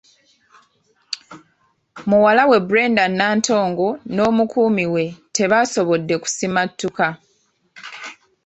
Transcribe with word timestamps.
Muwala 2.09 2.43
we 2.49 2.57
Brenda 2.69 3.03
Nantongo 3.17 3.87
n’omukuumi 4.15 4.85
we 4.93 5.03
tebaasobodde 5.35 6.15
kusimattuka. 6.23 7.07